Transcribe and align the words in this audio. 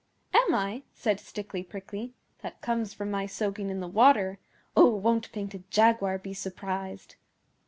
'Am 0.33 0.55
I?' 0.55 0.81
said 0.95 1.19
Stickly 1.19 1.61
Prickly. 1.61 2.15
'That 2.41 2.59
comes 2.61 2.91
from 2.91 3.11
my 3.11 3.27
soaking 3.27 3.69
in 3.69 3.81
the 3.81 3.87
water. 3.87 4.39
Oh, 4.75 4.89
won't 4.95 5.31
Painted 5.31 5.69
Jaguar 5.69 6.17
be 6.17 6.33
surprised! 6.33 7.17